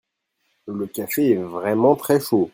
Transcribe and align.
le 0.65 0.87
café 0.87 1.29
est 1.33 1.43
vraiment 1.43 1.95
très 1.95 2.19
chaud. 2.19 2.49